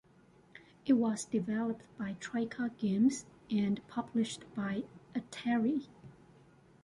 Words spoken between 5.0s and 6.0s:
Atari.